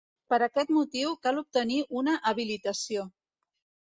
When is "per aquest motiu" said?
0.33-1.11